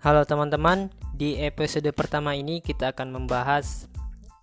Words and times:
Halo 0.00 0.24
teman-teman, 0.24 0.88
di 1.12 1.36
episode 1.44 1.84
pertama 1.92 2.32
ini 2.32 2.64
kita 2.64 2.96
akan 2.96 3.20
membahas 3.20 3.84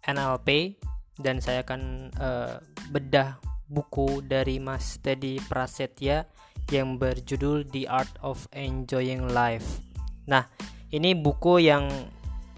NLP 0.05 0.77
dan 1.17 1.41
saya 1.41 1.65
akan 1.65 2.13
uh, 2.13 2.61
bedah 2.93 3.41
buku 3.65 4.21
dari 4.21 4.61
Mas 4.61 5.01
Teddy 5.01 5.41
Prasetya 5.49 6.29
yang 6.69 7.01
berjudul 7.01 7.73
The 7.73 7.89
Art 7.89 8.21
of 8.21 8.45
Enjoying 8.53 9.33
Life. 9.33 9.81
Nah, 10.29 10.45
ini 10.93 11.17
buku 11.17 11.57
yang 11.57 11.89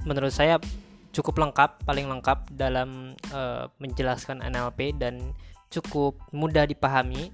menurut 0.04 0.36
saya 0.36 0.60
cukup 1.16 1.40
lengkap, 1.40 1.88
paling 1.88 2.04
lengkap 2.04 2.52
dalam 2.52 3.16
uh, 3.32 3.72
menjelaskan 3.80 4.44
NLP 4.44 5.00
dan 5.00 5.32
cukup 5.72 6.20
mudah 6.36 6.68
dipahami. 6.68 7.32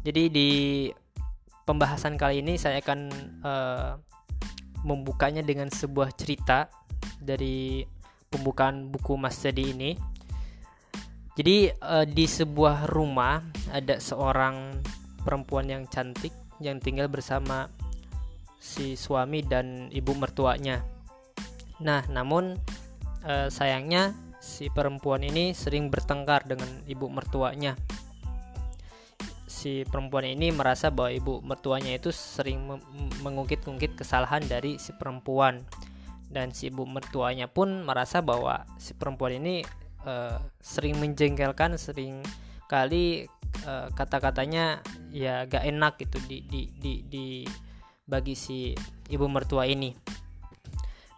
Jadi 0.00 0.32
di 0.32 0.48
pembahasan 1.68 2.16
kali 2.16 2.40
ini 2.40 2.56
saya 2.56 2.80
akan 2.80 3.00
uh, 3.44 4.00
membukanya 4.84 5.40
dengan 5.40 5.72
sebuah 5.72 6.12
cerita 6.14 6.68
dari 7.18 7.82
pembukaan 8.28 8.92
buku 8.92 9.16
Mas 9.16 9.40
Jadi 9.40 9.72
ini. 9.72 9.90
Jadi 11.34 11.66
uh, 11.82 12.06
di 12.06 12.30
sebuah 12.30 12.86
rumah 12.94 13.42
ada 13.74 13.98
seorang 13.98 14.78
perempuan 15.26 15.66
yang 15.66 15.84
cantik 15.90 16.30
yang 16.62 16.78
tinggal 16.78 17.10
bersama 17.10 17.66
si 18.62 18.94
suami 18.94 19.42
dan 19.42 19.90
ibu 19.90 20.14
mertuanya. 20.14 20.86
Nah, 21.82 22.06
namun 22.06 22.54
uh, 23.26 23.50
sayangnya 23.50 24.14
si 24.38 24.70
perempuan 24.70 25.26
ini 25.26 25.56
sering 25.56 25.90
bertengkar 25.90 26.46
dengan 26.46 26.70
ibu 26.86 27.10
mertuanya 27.10 27.74
si 29.64 29.88
perempuan 29.88 30.28
ini 30.28 30.52
merasa 30.52 30.92
bahwa 30.92 31.08
ibu 31.08 31.40
mertuanya 31.40 31.96
itu 31.96 32.12
sering 32.12 32.68
mengungkit-ungkit 33.24 33.96
kesalahan 33.96 34.44
dari 34.44 34.76
si 34.76 34.92
perempuan 34.92 35.64
dan 36.28 36.52
si 36.52 36.68
ibu 36.68 36.84
mertuanya 36.84 37.48
pun 37.48 37.80
merasa 37.80 38.20
bahwa 38.20 38.68
si 38.76 38.92
perempuan 38.92 39.40
ini 39.40 39.64
uh, 40.04 40.36
sering 40.60 41.00
menjengkelkan 41.00 41.80
sering 41.80 42.20
kali 42.68 43.24
uh, 43.64 43.88
kata-katanya 43.96 44.84
ya 45.08 45.48
gak 45.48 45.64
enak 45.64 45.96
gitu 45.96 46.20
di 46.28 46.44
di 46.44 46.68
di, 46.76 46.92
di 47.08 47.26
bagi 48.04 48.36
si 48.36 48.76
ibu 49.08 49.24
mertua 49.32 49.64
ini. 49.64 49.96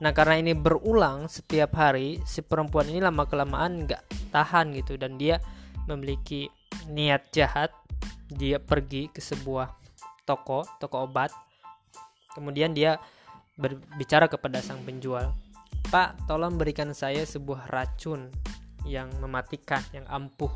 Nah 0.07 0.15
karena 0.15 0.39
ini 0.39 0.55
berulang 0.55 1.27
setiap 1.27 1.75
hari 1.75 2.23
si 2.23 2.47
perempuan 2.47 2.87
ini 2.95 3.03
lama 3.03 3.27
kelamaan 3.27 3.91
gak 3.91 4.07
tahan 4.31 4.71
gitu 4.79 4.95
dan 4.95 5.19
dia 5.19 5.43
memiliki 5.91 6.47
niat 6.87 7.27
jahat 7.35 7.75
dia 8.31 8.59
pergi 8.59 9.11
ke 9.11 9.23
sebuah 9.23 9.69
toko 10.27 10.67
toko 10.79 11.07
obat. 11.07 11.31
Kemudian 12.35 12.77
dia 12.77 13.01
berbicara 13.57 14.29
kepada 14.29 14.61
sang 14.61 14.85
penjual 14.85 15.33
Pak 15.87 16.27
tolong 16.27 16.59
berikan 16.59 16.91
saya 16.91 17.23
sebuah 17.23 17.71
racun 17.71 18.27
yang 18.91 19.07
mematikan 19.23 19.79
yang 19.95 20.03
ampuh. 20.11 20.51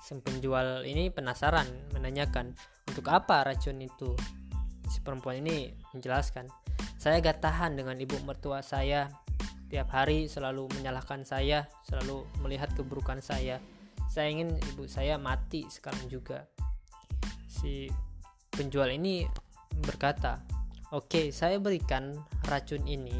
Sang 0.00 0.24
penjual 0.24 0.80
ini 0.88 1.12
penasaran 1.12 1.68
menanyakan 1.92 2.56
untuk 2.88 3.04
apa 3.12 3.44
racun 3.44 3.76
itu? 3.84 4.16
Si 4.88 5.04
perempuan 5.04 5.44
ini 5.44 5.76
menjelaskan 5.92 6.48
saya 6.96 7.20
gak 7.20 7.44
tahan 7.44 7.76
dengan 7.76 8.00
ibu 8.00 8.16
mertua 8.24 8.64
saya. 8.64 9.12
Tiap 9.68 9.92
hari 9.92 10.24
selalu 10.24 10.72
menyalahkan 10.80 11.28
saya 11.28 11.68
selalu 11.84 12.24
melihat 12.40 12.72
keburukan 12.72 13.20
saya 13.20 13.60
saya 14.16 14.32
ingin 14.32 14.56
ibu 14.72 14.88
saya 14.88 15.20
mati 15.20 15.68
sekarang 15.68 16.08
juga. 16.08 16.48
Si 17.52 17.84
penjual 18.48 18.88
ini 18.88 19.28
berkata 19.84 20.40
oke 20.96 21.04
okay, 21.04 21.26
saya 21.28 21.60
berikan 21.60 22.16
racun 22.48 22.88
ini 22.88 23.12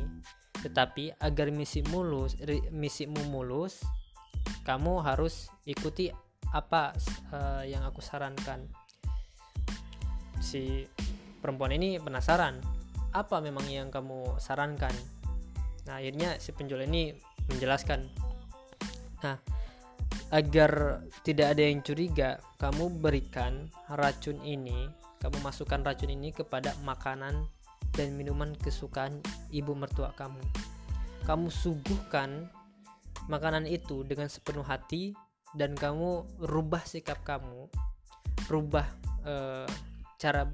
tetapi 0.65 1.13
agar 1.21 1.53
misi 1.53 1.85
mulus 1.93 2.41
misimu 2.73 3.29
mulus 3.29 3.85
kamu 4.65 5.05
harus 5.05 5.53
ikuti 5.69 6.09
apa 6.57 6.97
uh, 7.29 7.61
yang 7.69 7.85
aku 7.85 8.01
sarankan. 8.01 8.65
Si 10.41 10.89
perempuan 11.45 11.77
ini 11.77 12.01
penasaran 12.01 12.57
apa 13.13 13.45
memang 13.45 13.69
yang 13.69 13.93
kamu 13.93 14.41
sarankan? 14.41 14.97
Nah 15.85 16.01
akhirnya 16.01 16.41
si 16.41 16.57
penjual 16.57 16.81
ini 16.89 17.13
menjelaskan 17.53 18.09
nah 19.21 19.56
agar 20.35 21.03
tidak 21.23 21.55
ada 21.55 21.63
yang 21.63 21.81
curiga, 21.87 22.43
kamu 22.59 22.99
berikan 22.99 23.71
racun 23.95 24.43
ini, 24.43 24.91
kamu 25.23 25.39
masukkan 25.43 25.83
racun 25.87 26.11
ini 26.11 26.35
kepada 26.35 26.75
makanan 26.83 27.47
dan 27.95 28.09
minuman 28.19 28.53
kesukaan 28.59 29.23
ibu 29.55 29.73
mertua 29.73 30.11
kamu. 30.19 30.43
Kamu 31.23 31.51
suguhkan 31.51 32.51
makanan 33.31 33.67
itu 33.67 34.03
dengan 34.03 34.27
sepenuh 34.27 34.67
hati 34.67 35.15
dan 35.55 35.79
kamu 35.79 36.27
rubah 36.43 36.83
sikap 36.83 37.23
kamu, 37.23 37.71
rubah 38.51 38.87
uh, 39.23 39.67
cara 40.19 40.51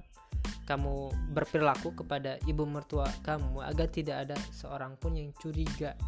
kamu 0.62 1.10
berperilaku 1.34 1.92
kepada 2.04 2.38
ibu 2.46 2.62
mertua 2.64 3.10
kamu 3.26 3.66
agar 3.66 3.90
tidak 3.90 4.28
ada 4.28 4.36
seorang 4.54 4.94
pun 4.96 5.18
yang 5.18 5.34
curiga 5.36 5.98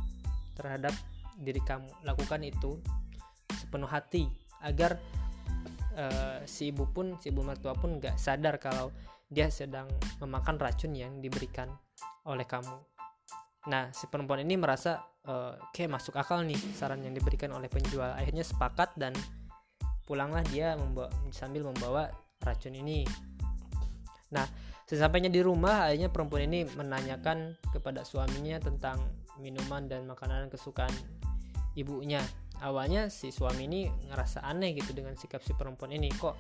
terhadap 0.55 0.95
diri 1.37 1.61
kamu. 1.61 1.91
Lakukan 2.07 2.47
itu 2.47 2.79
sepenuh 3.55 3.89
hati 3.89 4.27
agar 4.65 4.99
uh, 5.97 6.43
si 6.45 6.75
ibu 6.75 6.89
pun 6.91 7.17
si 7.23 7.31
ibu 7.31 7.41
mertua 7.45 7.75
pun 7.77 8.01
nggak 8.01 8.19
sadar 8.19 8.59
kalau 8.59 8.91
dia 9.31 9.49
sedang 9.51 9.89
memakan 10.23 10.61
racun 10.61 10.95
yang 10.95 11.19
diberikan 11.19 11.71
oleh 12.29 12.45
kamu. 12.45 12.77
Nah, 13.69 13.89
si 13.97 14.05
perempuan 14.13 14.45
ini 14.45 14.61
merasa 14.61 15.01
uh, 15.25 15.57
kayak 15.73 15.97
masuk 15.97 16.21
akal 16.21 16.45
nih 16.45 16.59
saran 16.77 17.01
yang 17.01 17.17
diberikan 17.17 17.51
oleh 17.57 17.67
penjual. 17.73 18.13
Akhirnya 18.13 18.45
sepakat 18.45 18.93
dan 19.01 19.17
pulanglah 20.05 20.45
dia 20.53 20.77
membawa, 20.77 21.09
sambil 21.33 21.65
membawa 21.65 22.13
racun 22.45 22.77
ini. 22.77 23.09
Nah, 24.37 24.45
sesampainya 24.85 25.33
di 25.33 25.41
rumah, 25.41 25.89
akhirnya 25.89 26.13
perempuan 26.13 26.45
ini 26.45 26.69
menanyakan 26.77 27.57
kepada 27.73 28.05
suaminya 28.05 28.61
tentang 28.61 29.01
minuman 29.41 29.89
dan 29.89 30.05
makanan 30.05 30.53
kesukaan 30.53 30.93
ibunya 31.75 32.21
awalnya 32.63 33.11
si 33.11 33.35
suami 33.35 33.67
ini 33.67 33.81
ngerasa 34.11 34.45
aneh 34.45 34.77
gitu 34.79 34.95
dengan 34.95 35.19
sikap 35.19 35.43
si 35.43 35.57
perempuan 35.57 35.91
ini. 35.91 36.13
Kok 36.13 36.35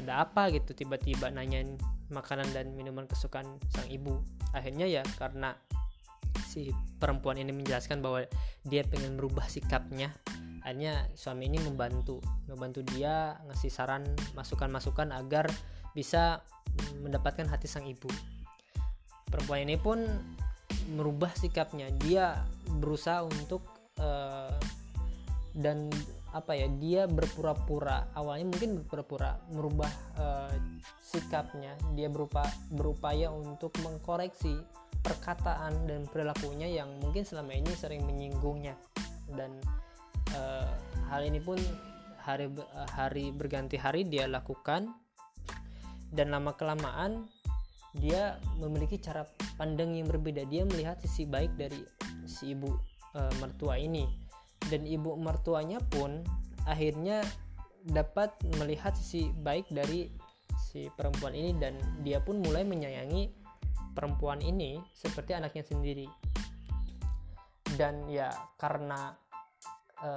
ada 0.00 0.24
apa 0.24 0.48
gitu? 0.52 0.72
Tiba-tiba 0.72 1.32
nanyain 1.32 1.76
makanan 2.12 2.48
dan 2.54 2.72
minuman 2.72 3.04
kesukaan 3.10 3.58
sang 3.72 3.88
ibu. 3.90 4.22
Akhirnya 4.54 4.86
ya 4.86 5.02
karena 5.18 5.56
si 6.46 6.72
perempuan 7.00 7.36
ini 7.40 7.52
menjelaskan 7.52 8.00
bahwa 8.00 8.24
dia 8.64 8.86
pengen 8.86 9.18
merubah 9.18 9.44
sikapnya. 9.48 10.12
Akhirnya 10.64 11.06
suami 11.14 11.46
ini 11.46 11.62
membantu 11.62 12.18
membantu 12.50 12.82
dia 12.82 13.38
ngasih 13.46 13.70
saran 13.70 14.02
masukan-masukan 14.34 15.14
agar 15.14 15.46
bisa 15.94 16.42
mendapatkan 17.00 17.48
hati 17.48 17.68
sang 17.68 17.88
ibu. 17.88 18.08
Perempuan 19.26 19.64
ini 19.64 19.76
pun 19.80 20.04
merubah 20.92 21.32
sikapnya. 21.34 21.90
Dia 22.02 22.46
berusaha 22.78 23.24
untuk 23.26 23.64
uh, 23.98 24.52
dan 25.56 25.88
apa 26.36 26.52
ya 26.52 26.68
dia 26.76 27.02
berpura-pura 27.08 28.12
awalnya 28.12 28.52
mungkin 28.52 28.84
berpura-pura 28.84 29.40
merubah 29.48 29.88
uh, 30.20 30.52
sikapnya. 31.00 31.72
Dia 31.96 32.12
berupa 32.12 32.44
berupaya 32.68 33.32
untuk 33.32 33.72
mengkoreksi 33.80 34.60
perkataan 35.00 35.88
dan 35.88 36.04
perilakunya 36.12 36.68
yang 36.68 36.92
mungkin 37.00 37.24
selama 37.24 37.56
ini 37.56 37.72
sering 37.72 38.04
menyinggungnya. 38.04 38.76
Dan 39.32 39.56
uh, 40.36 40.68
hal 41.08 41.24
ini 41.24 41.40
pun 41.40 41.56
hari 42.20 42.52
hari 42.92 43.32
berganti 43.32 43.80
hari 43.80 44.04
dia 44.04 44.28
lakukan 44.28 44.92
dan 46.12 46.34
lama 46.34 46.52
kelamaan 46.58 47.30
dia 47.96 48.36
memiliki 48.60 49.00
cara 49.00 49.24
pandang 49.56 49.96
yang 49.96 50.04
berbeda. 50.04 50.44
Dia 50.44 50.68
melihat 50.68 51.00
sisi 51.00 51.24
baik 51.24 51.56
dari 51.56 51.80
si 52.28 52.52
ibu 52.52 52.68
e, 53.16 53.20
mertua 53.40 53.80
ini 53.80 54.25
dan 54.70 54.82
ibu 54.86 55.14
mertuanya 55.14 55.78
pun 55.78 56.22
akhirnya 56.66 57.22
dapat 57.86 58.34
melihat 58.58 58.98
sisi 58.98 59.30
baik 59.30 59.70
dari 59.70 60.10
si 60.58 60.90
perempuan 60.90 61.32
ini 61.32 61.54
dan 61.56 61.78
dia 62.02 62.18
pun 62.18 62.42
mulai 62.42 62.66
menyayangi 62.66 63.30
perempuan 63.94 64.42
ini 64.42 64.82
seperti 64.92 65.38
anaknya 65.38 65.62
sendiri. 65.62 66.06
Dan 67.76 68.08
ya 68.10 68.32
karena 68.58 69.14
e, 70.00 70.10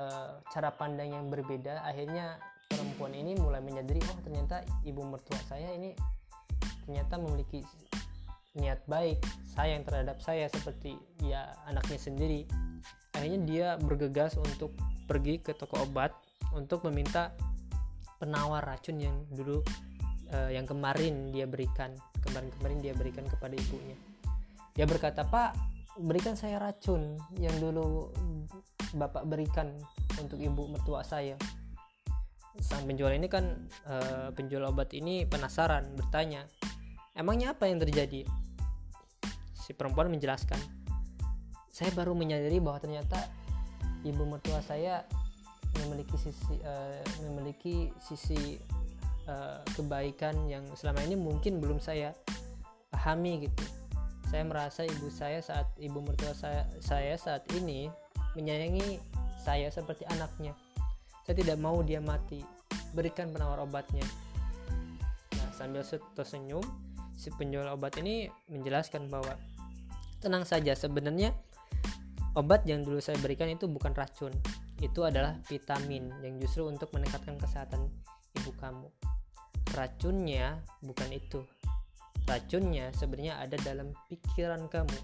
cara 0.49 0.69
pandang 0.73 1.13
yang 1.13 1.25
berbeda 1.29 1.85
akhirnya 1.85 2.39
perempuan 2.69 3.13
ini 3.13 3.35
mulai 3.37 3.59
menyadari 3.59 3.99
oh 4.09 4.19
ternyata 4.23 4.63
ibu 4.85 5.01
mertua 5.03 5.39
saya 5.49 5.73
ini 5.75 5.93
ternyata 6.85 7.17
memiliki 7.21 7.61
niat 8.57 8.81
baik 8.89 9.21
sayang 9.53 9.85
terhadap 9.85 10.17
saya 10.21 10.49
seperti 10.49 10.97
ya 11.21 11.53
anaknya 11.69 11.99
sendiri 12.01 12.41
akhirnya 13.19 13.41
dia 13.43 13.67
bergegas 13.75 14.39
untuk 14.39 14.71
pergi 15.03 15.43
ke 15.43 15.51
toko 15.51 15.83
obat 15.83 16.15
untuk 16.55 16.87
meminta 16.87 17.35
penawar 18.17 18.63
racun 18.63 18.99
yang 18.99 19.15
dulu 19.31 19.59
uh, 20.31 20.49
yang 20.49 20.63
kemarin 20.63 21.29
dia 21.35 21.43
berikan 21.43 21.91
kemarin-kemarin 22.23 22.79
dia 22.79 22.93
berikan 22.95 23.27
kepada 23.27 23.55
ibunya. 23.55 23.97
Dia 24.75 24.87
berkata 24.87 25.27
pak 25.27 25.55
berikan 25.99 26.39
saya 26.39 26.63
racun 26.63 27.19
yang 27.35 27.53
dulu 27.59 28.07
bapak 28.95 29.27
berikan 29.27 29.75
untuk 30.19 30.39
ibu 30.39 30.71
mertua 30.71 31.03
saya. 31.03 31.35
Sang 32.59 32.83
penjual 32.83 33.15
ini 33.15 33.27
kan 33.31 33.67
uh, 33.87 34.31
penjual 34.35 34.67
obat 34.67 34.91
ini 34.91 35.23
penasaran 35.23 35.95
bertanya 35.95 36.43
emangnya 37.15 37.55
apa 37.55 37.67
yang 37.71 37.79
terjadi? 37.79 38.27
Si 39.55 39.71
perempuan 39.75 40.11
menjelaskan 40.11 40.78
saya 41.69 41.93
baru 41.93 42.17
menyadari 42.17 42.57
bahwa 42.57 42.81
ternyata 42.81 43.17
ibu 44.03 44.25
mertua 44.25 44.59
saya 44.65 45.05
memiliki 45.85 46.17
sisi 46.17 46.55
uh, 46.65 47.01
memiliki 47.29 47.93
sisi 48.01 48.57
uh, 49.29 49.61
kebaikan 49.77 50.49
yang 50.49 50.65
selama 50.73 51.05
ini 51.05 51.15
mungkin 51.15 51.61
belum 51.61 51.77
saya 51.77 52.13
pahami 52.89 53.45
gitu. 53.47 53.63
Saya 54.29 54.45
merasa 54.45 54.85
ibu 54.85 55.09
saya 55.09 55.41
saat 55.41 55.65
ibu 55.81 56.05
mertua 56.05 56.37
saya, 56.37 56.65
saya 56.81 57.17
saat 57.17 57.45
ini 57.57 57.89
menyayangi 58.37 59.01
saya 59.41 59.69
seperti 59.73 60.05
anaknya. 60.09 60.53
Saya 61.25 61.37
tidak 61.37 61.57
mau 61.57 61.81
dia 61.81 62.01
mati. 62.01 62.41
Berikan 62.93 63.29
penawar 63.29 63.61
obatnya. 63.61 64.05
Nah 65.37 65.49
sambil 65.53 65.85
tersenyum 66.17 66.65
si 67.13 67.29
penjual 67.35 67.69
obat 67.69 67.97
ini 68.01 68.29
menjelaskan 68.49 69.09
bahwa 69.09 69.37
tenang 70.23 70.45
saja 70.45 70.73
sebenarnya 70.73 71.35
obat 72.37 72.65
yang 72.67 72.85
dulu 72.85 72.99
saya 72.99 73.17
berikan 73.21 73.49
itu 73.49 73.65
bukan 73.65 73.93
racun. 73.93 74.33
Itu 74.79 75.05
adalah 75.07 75.37
vitamin 75.47 76.09
yang 76.21 76.37
justru 76.41 76.67
untuk 76.67 76.93
meningkatkan 76.93 77.39
kesehatan 77.39 77.89
ibu 78.37 78.51
kamu. 78.57 78.87
Racunnya 79.73 80.59
bukan 80.81 81.09
itu. 81.13 81.45
Racunnya 82.25 82.93
sebenarnya 82.93 83.41
ada 83.41 83.57
dalam 83.61 83.93
pikiran 84.09 84.69
kamu. 84.69 84.97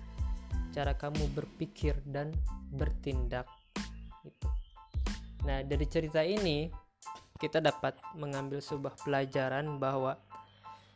Cara 0.76 0.94
kamu 0.94 1.32
berpikir 1.32 1.98
dan 2.06 2.36
bertindak. 2.74 3.48
Itu 4.26 4.56
Nah, 5.46 5.62
dari 5.62 5.86
cerita 5.86 6.26
ini 6.26 6.68
kita 7.38 7.62
dapat 7.62 8.02
mengambil 8.18 8.60
sebuah 8.60 8.98
pelajaran 8.98 9.78
bahwa 9.78 10.18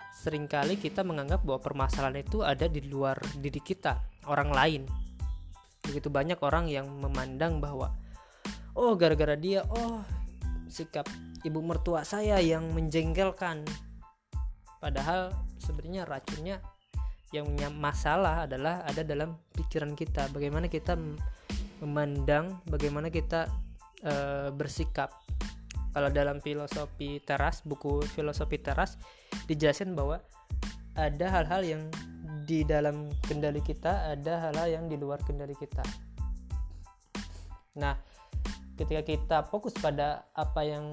sering 0.09 0.49
kali 0.49 0.81
kita 0.81 1.05
menganggap 1.05 1.45
bahwa 1.45 1.61
permasalahan 1.61 2.25
itu 2.25 2.41
ada 2.41 2.65
di 2.65 2.81
luar 2.89 3.21
diri 3.37 3.61
kita, 3.61 4.01
orang 4.25 4.49
lain. 4.49 4.83
Begitu 5.89 6.13
banyak 6.13 6.37
orang 6.45 6.69
yang 6.69 6.85
memandang 6.85 7.57
bahwa 7.57 7.97
oh 8.77 8.93
gara-gara 8.93 9.33
dia, 9.33 9.65
oh 9.65 10.05
sikap 10.69 11.09
ibu 11.41 11.59
mertua 11.65 12.05
saya 12.05 12.37
yang 12.37 12.69
menjengkelkan. 12.71 13.65
Padahal 14.77 15.33
sebenarnya 15.57 16.05
racunnya 16.05 16.61
yang 17.33 17.49
punya 17.49 17.69
masalah 17.73 18.45
adalah 18.45 18.85
ada 18.85 19.01
dalam 19.01 19.37
pikiran 19.57 19.97
kita. 19.97 20.29
Bagaimana 20.29 20.69
kita 20.69 20.93
memandang, 21.81 22.61
bagaimana 22.69 23.09
kita 23.09 23.49
e, 24.01 24.13
bersikap 24.53 25.13
kalau 25.93 26.09
dalam 26.13 26.37
filosofi 26.39 27.17
teras 27.25 27.65
buku 27.65 28.05
filosofi 28.13 28.61
teras 28.61 28.95
dijelasin 29.49 29.97
bahwa 29.97 30.21
ada 30.93 31.27
hal-hal 31.31 31.61
yang 31.65 31.81
di 32.49 32.65
dalam 32.65 33.05
kendali 33.29 33.61
kita 33.61 34.17
ada 34.17 34.49
hal-hal 34.49 34.81
yang 34.81 34.85
di 34.89 34.97
luar 34.97 35.21
kendali 35.21 35.53
kita. 35.53 35.85
Nah 37.77 37.93
ketika 38.73 39.05
kita 39.05 39.37
fokus 39.45 39.77
pada 39.77 40.25
apa 40.33 40.65
yang 40.65 40.89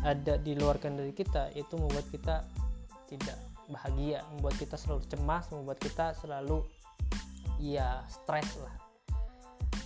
ada 0.00 0.40
di 0.40 0.56
luar 0.56 0.80
kendali 0.80 1.12
kita 1.12 1.52
itu 1.52 1.76
membuat 1.76 2.08
kita 2.08 2.48
tidak 3.04 3.36
bahagia 3.68 4.24
membuat 4.32 4.56
kita 4.56 4.80
selalu 4.80 5.04
cemas 5.12 5.44
membuat 5.52 5.76
kita 5.76 6.16
selalu 6.16 6.64
ya 7.60 8.00
stres 8.08 8.56
lah. 8.56 8.72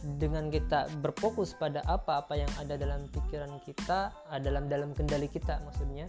Dengan 0.06 0.54
kita 0.54 0.86
berfokus 1.02 1.58
pada 1.58 1.82
apa-apa 1.82 2.38
yang 2.38 2.52
ada 2.62 2.78
dalam 2.78 3.10
pikiran 3.10 3.58
kita, 3.66 4.14
ah, 4.30 4.38
dalam 4.38 4.70
dalam 4.70 4.94
kendali 4.94 5.26
kita 5.26 5.58
maksudnya, 5.66 6.06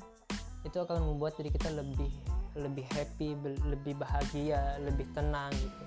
itu 0.68 0.78
akan 0.78 1.02
membuat 1.02 1.40
diri 1.40 1.50
kita 1.50 1.72
lebih 1.72 2.12
lebih 2.58 2.86
happy, 2.92 3.38
lebih 3.66 3.96
bahagia, 3.98 4.82
lebih 4.82 5.06
tenang 5.14 5.54
gitu. 5.54 5.86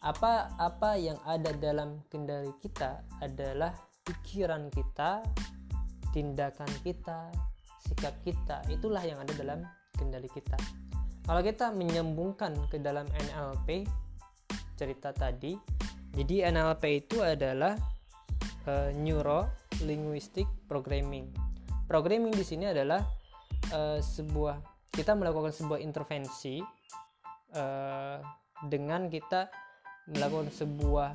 Apa 0.00 0.48
apa 0.56 0.96
yang 0.96 1.20
ada 1.28 1.52
dalam 1.52 2.00
kendali 2.08 2.54
kita 2.64 3.04
adalah 3.20 3.74
pikiran 4.06 4.72
kita, 4.72 5.20
tindakan 6.14 6.70
kita, 6.80 7.28
sikap 7.84 8.14
kita. 8.24 8.64
Itulah 8.72 9.04
yang 9.04 9.20
ada 9.20 9.32
dalam 9.36 9.60
kendali 9.98 10.30
kita. 10.32 10.56
Kalau 11.26 11.42
kita 11.44 11.70
menyambungkan 11.70 12.56
ke 12.72 12.80
dalam 12.80 13.04
NLP 13.12 13.84
cerita 14.74 15.12
tadi, 15.12 15.52
jadi 16.16 16.48
NLP 16.50 17.06
itu 17.06 17.20
adalah 17.20 17.76
uh, 18.66 18.90
Neuro 18.96 19.46
Linguistic 19.84 20.48
Programming. 20.66 21.30
Programming 21.86 22.34
di 22.34 22.42
sini 22.42 22.72
adalah 22.72 23.04
uh, 23.70 24.00
sebuah 24.00 24.69
kita 24.90 25.14
melakukan 25.14 25.54
sebuah 25.54 25.78
intervensi 25.80 26.60
uh, 27.54 28.18
dengan 28.66 29.08
kita 29.08 29.48
melakukan 30.10 30.50
sebuah 30.50 31.10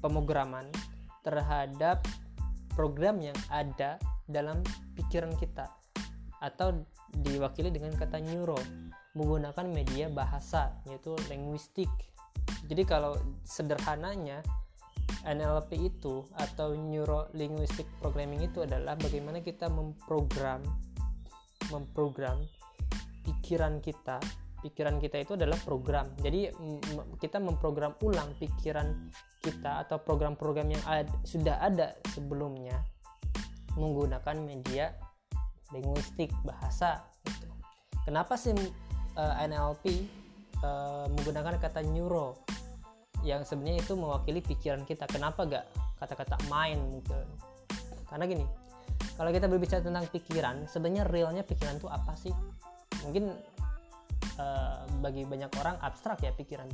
pemrograman 0.00 0.66
terhadap 1.22 2.02
program 2.72 3.20
yang 3.20 3.36
ada 3.52 4.00
dalam 4.24 4.62
pikiran 4.96 5.34
kita 5.36 5.68
atau 6.38 6.86
diwakili 7.10 7.74
dengan 7.74 7.92
kata 7.98 8.22
neuro 8.22 8.58
menggunakan 9.18 9.66
media 9.66 10.06
bahasa 10.06 10.70
yaitu 10.86 11.18
linguistik. 11.26 11.90
Jadi 12.70 12.86
kalau 12.86 13.18
sederhananya 13.42 14.40
NLP 15.26 15.88
itu 15.88 16.24
atau 16.36 16.76
Neuro 16.76 17.32
Linguistic 17.34 17.88
Programming 17.98 18.44
itu 18.44 18.62
adalah 18.62 18.94
bagaimana 18.94 19.40
kita 19.40 19.66
memprogram 19.66 20.62
memprogram 21.68 22.40
pikiran 23.28 23.84
kita 23.84 24.16
pikiran 24.58 24.98
kita 24.98 25.22
itu 25.22 25.38
adalah 25.38 25.54
program. 25.62 26.10
Jadi 26.18 26.50
kita 27.22 27.38
memprogram 27.38 27.94
ulang 28.02 28.34
pikiran 28.42 28.90
kita 29.38 29.86
atau 29.86 30.02
program-program 30.02 30.74
yang 30.74 30.82
ad, 30.82 31.06
sudah 31.22 31.62
ada 31.62 31.94
sebelumnya 32.10 32.74
menggunakan 33.78 34.34
media 34.42 34.90
linguistik 35.70 36.34
bahasa 36.42 37.06
gitu. 37.22 37.46
kenapa 38.02 38.34
sih 38.34 38.50
uh, 39.14 39.38
eh, 39.38 39.46
NLP 39.46 39.84
uh, 40.66 41.06
menggunakan 41.06 41.62
kata 41.62 41.86
neuro? 41.86 42.42
Yang 43.22 43.54
sebenarnya 43.54 43.82
itu 43.86 43.94
mewakili 43.94 44.42
pikiran 44.42 44.82
kita. 44.82 45.06
Kenapa 45.06 45.46
gak 45.46 45.70
kata-kata 45.98 46.38
mind 46.46 46.82
mungkin 46.98 47.26
karena 48.08 48.24
gini 48.24 48.46
kalau 49.18 49.30
kita 49.34 49.50
berbicara 49.50 49.82
tentang 49.82 50.06
pikiran 50.08 50.70
sebenarnya 50.70 51.04
realnya 51.10 51.42
pikiran 51.42 51.76
itu 51.76 51.90
apa 51.90 52.14
sih 52.14 52.32
mungkin 53.06 53.34
uh, 54.38 54.86
bagi 55.02 55.26
banyak 55.26 55.50
orang 55.58 55.76
abstrak 55.82 56.22
ya 56.22 56.32
pikiran. 56.34 56.66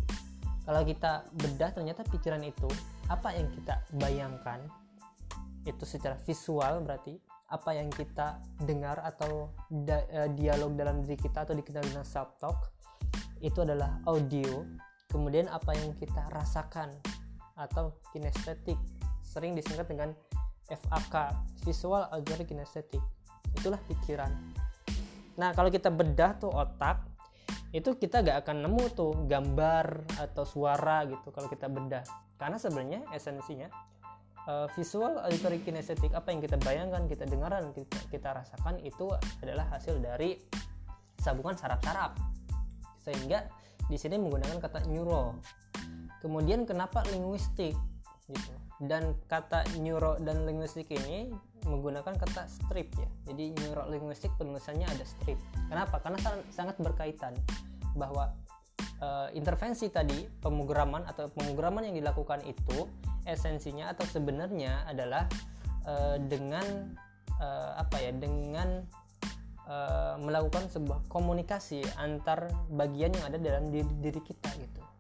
Kalau 0.64 0.80
kita 0.80 1.28
bedah 1.36 1.76
ternyata 1.76 2.00
pikiran 2.08 2.40
itu 2.40 2.68
apa 3.12 3.36
yang 3.36 3.52
kita 3.52 3.84
bayangkan 4.00 4.64
itu 5.68 5.84
secara 5.84 6.16
visual 6.24 6.80
berarti 6.84 7.20
apa 7.52 7.76
yang 7.76 7.92
kita 7.92 8.40
dengar 8.64 9.00
atau 9.04 9.52
uh, 9.68 10.28
dialog 10.32 10.72
dalam 10.76 11.04
diri 11.04 11.20
kita 11.20 11.44
atau 11.44 11.52
dikenal 11.52 11.84
dengan 11.84 12.04
self 12.04 12.32
talk 12.40 12.72
itu 13.44 13.60
adalah 13.60 14.00
audio. 14.08 14.64
Kemudian 15.12 15.46
apa 15.52 15.76
yang 15.76 15.94
kita 16.00 16.26
rasakan 16.32 16.90
atau 17.54 17.94
kinestetik 18.10 18.80
sering 19.22 19.54
disingkat 19.54 19.86
dengan 19.86 20.10
FAK 20.66 21.36
visual 21.62 22.08
auditory 22.10 22.48
kinestetik. 22.48 22.98
Itulah 23.54 23.78
pikiran 23.86 24.32
nah 25.34 25.50
kalau 25.52 25.70
kita 25.70 25.90
bedah 25.90 26.38
tuh 26.38 26.50
otak 26.50 27.02
itu 27.74 27.90
kita 27.98 28.22
gak 28.22 28.46
akan 28.46 28.70
nemu 28.70 28.84
tuh 28.94 29.12
gambar 29.26 30.06
atau 30.22 30.46
suara 30.46 31.02
gitu 31.10 31.34
kalau 31.34 31.50
kita 31.50 31.66
bedah. 31.66 32.06
Karena 32.38 32.54
sebenarnya 32.54 33.02
esensinya 33.10 33.66
uh, 34.46 34.70
visual 34.78 35.18
auditory 35.18 35.58
kinestetik 35.58 36.14
apa 36.14 36.30
yang 36.30 36.38
kita 36.38 36.54
bayangkan 36.62 37.10
kita 37.10 37.26
dengarkan 37.26 37.74
kita, 37.74 37.98
kita 38.14 38.30
rasakan 38.30 38.78
itu 38.78 39.10
adalah 39.42 39.66
hasil 39.74 39.98
dari 39.98 40.38
sabungan 41.18 41.58
saraf-saraf. 41.58 42.14
Sehingga 43.02 43.50
di 43.90 43.98
sini 43.98 44.22
menggunakan 44.22 44.62
kata 44.62 44.86
neuro 44.88 45.36
kemudian 46.24 46.64
kenapa 46.64 47.04
linguistik 47.12 47.76
gitu. 48.28 48.54
Dan 48.80 49.16
kata 49.28 49.64
neuro 49.80 50.16
dan 50.20 50.44
linguistik 50.48 50.90
ini 50.92 51.30
menggunakan 51.64 52.14
kata 52.16 52.48
strip 52.48 52.92
ya. 52.96 53.08
Jadi 53.32 53.54
neuro 53.60 53.88
linguistik 53.88 54.32
penulisannya 54.36 54.88
ada 54.88 55.04
strip. 55.04 55.38
Kenapa? 55.68 56.00
Karena 56.00 56.18
sangat 56.52 56.76
berkaitan 56.80 57.36
bahwa 57.94 58.34
uh, 59.00 59.28
intervensi 59.32 59.88
tadi 59.88 60.26
pemrograman 60.40 61.06
atau 61.06 61.30
pemrograman 61.30 61.86
yang 61.88 61.96
dilakukan 62.00 62.42
itu 62.44 62.88
esensinya 63.24 63.92
atau 63.92 64.04
sebenarnya 64.04 64.84
adalah 64.84 65.24
uh, 65.88 66.16
dengan 66.20 66.92
uh, 67.40 67.72
apa 67.80 67.96
ya 68.02 68.12
dengan 68.12 68.84
uh, 69.64 70.20
melakukan 70.20 70.68
sebuah 70.68 71.08
komunikasi 71.08 71.80
antar 71.96 72.52
bagian 72.68 73.14
yang 73.14 73.24
ada 73.32 73.38
dalam 73.40 73.72
diri, 73.72 73.88
diri 74.00 74.20
kita 74.20 74.50
gitu 74.60 74.93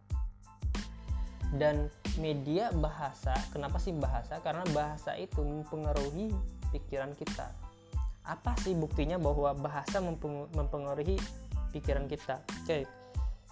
dan 1.52 1.92
media 2.16 2.72
bahasa 2.72 3.36
kenapa 3.52 3.76
sih 3.76 3.92
bahasa? 3.92 4.40
Karena 4.40 4.64
bahasa 4.72 5.14
itu 5.18 5.44
mempengaruhi 5.44 6.32
pikiran 6.72 7.12
kita. 7.12 7.52
Apa 8.24 8.56
sih 8.64 8.72
buktinya 8.72 9.20
bahwa 9.20 9.52
bahasa 9.52 10.00
mempengaruhi 10.54 11.20
pikiran 11.74 12.08
kita? 12.08 12.40
Oke 12.64 13.04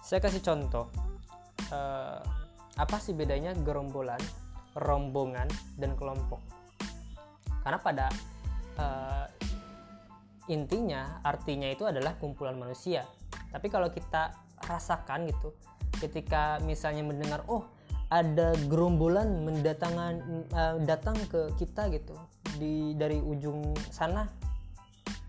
saya 0.03 0.19
kasih 0.19 0.43
contoh. 0.43 0.91
Uh, 1.71 2.19
apa 2.75 2.99
sih 2.99 3.15
bedanya 3.15 3.55
gerombolan 3.55 4.19
rombongan 4.75 5.47
dan 5.79 5.95
kelompok? 5.95 6.43
Karena 7.63 7.79
pada 7.79 8.11
uh, 8.75 9.25
intinya 10.51 11.23
artinya 11.23 11.71
itu 11.71 11.87
adalah 11.87 12.19
kumpulan 12.19 12.59
manusia. 12.59 13.07
Tapi 13.47 13.71
kalau 13.71 13.87
kita 13.95 14.35
rasakan 14.59 15.31
gitu 15.31 15.55
ketika 16.03 16.59
misalnya 16.67 17.07
mendengar 17.07 17.47
oh 17.47 17.63
ada 18.13 18.53
gerombolan 18.69 19.41
mendatangan 19.41 20.21
uh, 20.53 20.77
datang 20.85 21.17
ke 21.33 21.49
kita 21.57 21.89
gitu 21.89 22.13
di 22.61 22.93
dari 22.93 23.17
ujung 23.17 23.73
sana. 23.89 24.29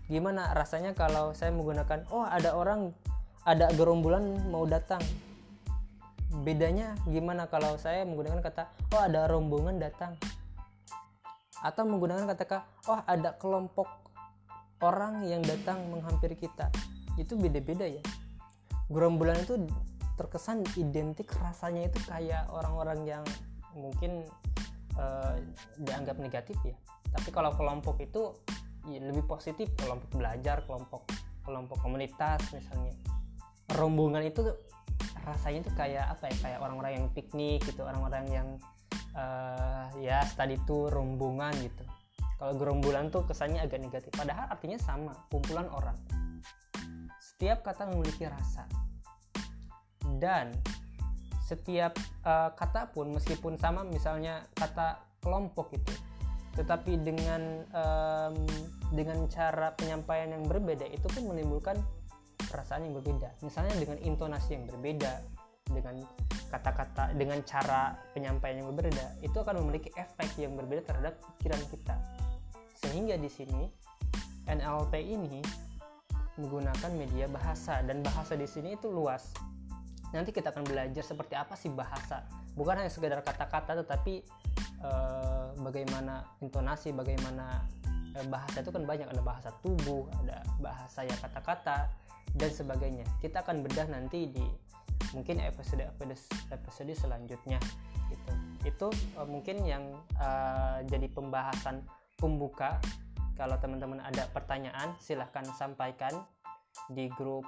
Gimana 0.05 0.53
rasanya 0.53 0.93
kalau 0.93 1.33
saya 1.33 1.49
menggunakan 1.49 2.05
oh 2.13 2.21
ada 2.21 2.53
orang 2.53 2.93
ada 3.41 3.73
gerombolan 3.73 4.37
mau 4.53 4.69
datang. 4.69 5.01
Bedanya 6.45 6.93
gimana 7.09 7.49
kalau 7.49 7.73
saya 7.81 8.05
menggunakan 8.05 8.45
kata 8.45 8.69
oh 8.93 9.01
ada 9.01 9.25
rombongan 9.33 9.81
datang. 9.81 10.13
Atau 11.65 11.89
menggunakan 11.89 12.29
kata 12.37 12.69
oh 12.85 13.01
ada 13.09 13.33
kelompok 13.41 13.89
orang 14.85 15.25
yang 15.25 15.41
datang 15.41 15.81
menghampiri 15.89 16.37
kita. 16.37 16.69
Itu 17.17 17.33
beda-beda 17.33 17.89
ya. 17.89 18.05
Gerombolan 18.93 19.41
itu 19.41 19.57
terkesan 20.15 20.63
identik 20.79 21.27
rasanya 21.39 21.91
itu 21.91 21.99
kayak 22.07 22.47
orang-orang 22.51 23.03
yang 23.03 23.23
mungkin 23.75 24.23
uh, 24.95 25.35
dianggap 25.79 26.15
negatif 26.19 26.55
ya. 26.63 26.75
Tapi 27.15 27.29
kalau 27.31 27.51
kelompok 27.55 27.99
itu 27.99 28.35
ya 28.87 29.01
lebih 29.01 29.25
positif 29.27 29.71
kelompok 29.79 30.15
belajar 30.15 30.63
kelompok 30.63 31.07
kelompok 31.43 31.77
komunitas 31.83 32.41
misalnya. 32.55 32.95
Rombongan 33.75 34.23
itu 34.23 34.45
rasanya 35.27 35.67
tuh 35.67 35.75
kayak 35.75 36.05
apa 36.15 36.31
ya? 36.31 36.35
Kayak 36.39 36.59
orang-orang 36.63 36.91
yang 37.01 37.05
piknik 37.11 37.59
gitu 37.67 37.83
orang-orang 37.83 38.25
yang 38.31 38.47
uh, 39.15 39.91
ya 39.99 40.23
tadi 40.39 40.55
tuh 40.63 40.87
rombongan 40.87 41.51
gitu. 41.59 41.83
Kalau 42.35 42.53
gerombolan 42.59 43.07
tuh 43.11 43.23
kesannya 43.23 43.63
agak 43.63 43.79
negatif 43.79 44.11
padahal 44.11 44.51
artinya 44.51 44.79
sama 44.79 45.11
kumpulan 45.27 45.67
orang. 45.71 45.95
Setiap 47.19 47.67
kata 47.67 47.87
memiliki 47.91 48.27
rasa 48.27 48.67
dan 50.17 50.55
setiap 51.45 51.93
uh, 52.25 52.49
kata 52.57 52.89
pun 52.89 53.13
meskipun 53.13 53.53
sama 53.61 53.85
misalnya 53.85 54.41
kata 54.57 54.97
kelompok 55.21 55.77
itu 55.77 55.93
tetapi 56.55 57.03
dengan 57.03 57.67
um, 57.75 58.35
dengan 58.95 59.27
cara 59.27 59.75
penyampaian 59.75 60.31
yang 60.31 60.47
berbeda 60.47 60.87
itu 60.87 61.05
pun 61.11 61.35
menimbulkan 61.35 61.75
perasaan 62.47 62.87
yang 62.87 62.95
berbeda. 62.95 63.35
Misalnya 63.43 63.75
dengan 63.75 63.99
intonasi 63.99 64.55
yang 64.55 64.65
berbeda 64.71 65.19
dengan 65.67 65.99
kata-kata 66.47 67.11
dengan 67.17 67.43
cara 67.43 67.99
penyampaian 68.15 68.63
yang 68.63 68.71
berbeda 68.71 69.19
itu 69.19 69.35
akan 69.35 69.59
memiliki 69.65 69.91
efek 69.99 70.31
yang 70.39 70.55
berbeda 70.55 70.87
terhadap 70.87 71.19
pikiran 71.35 71.59
kita. 71.67 71.95
Sehingga 72.79 73.19
di 73.19 73.27
sini 73.27 73.67
NLP 74.47 74.93
ini 75.03 75.43
menggunakan 76.39 76.91
media 76.95 77.27
bahasa 77.27 77.83
dan 77.83 77.99
bahasa 77.99 78.39
di 78.39 78.47
sini 78.47 78.79
itu 78.79 78.87
luas 78.87 79.35
nanti 80.15 80.31
kita 80.31 80.55
akan 80.55 80.63
belajar 80.63 81.03
seperti 81.03 81.35
apa 81.35 81.59
sih 81.59 81.67
bahasa. 81.67 82.23
Bukan 82.55 82.79
hanya 82.79 82.87
sekedar 82.87 83.19
kata-kata 83.19 83.83
tetapi 83.83 84.23
eh, 84.79 85.47
bagaimana 85.59 86.23
intonasi 86.39 86.95
bagaimana 86.95 87.67
eh, 88.15 88.23
bahasa 88.31 88.63
itu 88.63 88.71
kan 88.71 88.87
banyak. 88.87 89.11
Ada 89.11 89.19
bahasa 89.19 89.49
tubuh 89.59 90.07
ada 90.23 90.39
bahasa 90.63 91.03
ya 91.03 91.15
kata-kata 91.19 91.91
dan 92.31 92.49
sebagainya. 92.49 93.03
Kita 93.19 93.43
akan 93.43 93.59
bedah 93.67 93.91
nanti 93.91 94.31
di 94.31 94.47
mungkin 95.11 95.43
episode 95.43 95.83
episode 95.83 96.23
episode 96.55 96.95
selanjutnya 96.95 97.59
gitu. 98.07 98.31
Itu 98.63 98.87
eh, 99.19 99.27
mungkin 99.27 99.67
yang 99.67 99.83
jadi 100.87 101.11
pembahasan 101.11 101.83
pembuka. 102.15 102.79
Kalau 103.35 103.59
teman-teman 103.59 103.99
ada 103.99 104.31
pertanyaan 104.31 104.95
silahkan 104.95 105.43
sampaikan 105.59 106.23
di 106.87 107.11
grup 107.19 107.43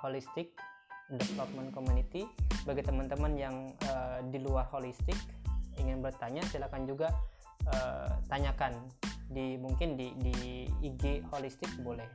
holistic 0.00 0.56
development 1.14 1.74
community 1.74 2.26
bagi 2.62 2.82
teman-teman 2.84 3.32
yang 3.34 3.56
uh, 3.90 4.22
di 4.30 4.38
luar 4.38 4.68
holistik 4.70 5.16
ingin 5.80 6.04
bertanya 6.04 6.44
silakan 6.50 6.84
juga 6.84 7.08
uh, 7.70 8.10
tanyakan 8.28 8.76
di 9.30 9.54
mungkin 9.56 9.94
di 9.94 10.12
di 10.18 10.66
IG 10.82 11.24
holistik 11.30 11.70
boleh 11.80 12.06